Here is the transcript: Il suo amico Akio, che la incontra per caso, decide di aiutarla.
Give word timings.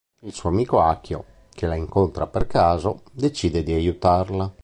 Il 0.23 0.33
suo 0.33 0.49
amico 0.49 0.81
Akio, 0.81 1.23
che 1.53 1.67
la 1.67 1.75
incontra 1.75 2.25
per 2.25 2.47
caso, 2.47 3.03
decide 3.11 3.61
di 3.61 3.71
aiutarla. 3.73 4.51